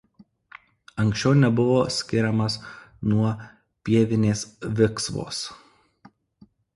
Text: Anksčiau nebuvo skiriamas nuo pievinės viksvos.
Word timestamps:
Anksčiau 1.03 1.33
nebuvo 1.41 1.75
skiriamas 1.97 2.55
nuo 3.11 3.33
pievinės 3.89 4.41
viksvos. 4.81 5.43